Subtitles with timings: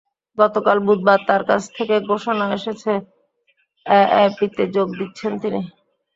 [0.37, 2.91] গতকাল বুধবার তাঁর কাছ থেকে ঘোষণা এসেছে,
[3.85, 5.61] এএপিতে যোগ দিচ্ছেন তিনি।